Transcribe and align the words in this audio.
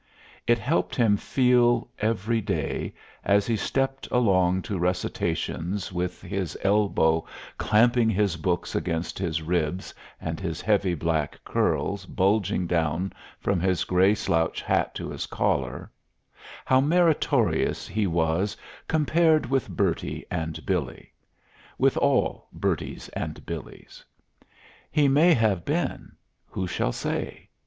It 0.47 0.57
helped 0.57 0.95
him 0.95 1.15
feel 1.15 1.87
every 1.99 2.41
day, 2.41 2.95
as 3.23 3.45
he 3.45 3.55
stepped 3.55 4.07
along 4.09 4.63
to 4.63 4.79
recitations 4.79 5.93
with 5.93 6.23
his 6.23 6.57
elbow 6.63 7.27
clamping 7.59 8.09
his 8.09 8.35
books 8.35 8.73
against 8.73 9.19
his 9.19 9.43
ribs 9.43 9.93
and 10.19 10.39
his 10.39 10.59
heavy 10.59 10.95
black 10.95 11.39
curls 11.45 12.07
bulging 12.07 12.65
down 12.65 13.13
from 13.39 13.59
his 13.59 13.83
gray 13.83 14.15
slouch 14.15 14.59
hat 14.59 14.95
to 14.95 15.11
his 15.11 15.27
collar, 15.27 15.91
how 16.65 16.81
meritorious 16.81 17.87
he 17.87 18.07
was 18.07 18.57
compared 18.87 19.45
with 19.45 19.69
Bertie 19.69 20.25
and 20.31 20.65
Billy 20.65 21.13
with 21.77 21.95
all 21.97 22.47
Berties 22.51 23.07
and 23.09 23.45
Billies. 23.45 24.03
He 24.91 25.07
may 25.07 25.35
have 25.35 25.63
been. 25.63 26.13
Who 26.47 26.65
shall 26.65 26.91
say? 26.91 27.49